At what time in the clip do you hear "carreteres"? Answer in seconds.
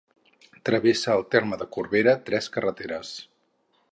2.57-3.15